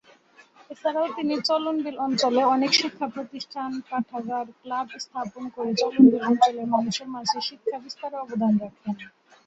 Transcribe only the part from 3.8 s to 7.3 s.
পাঠাগার, ক্লাব স্থাপন করে চলনবিল অঞ্চলের মানুষের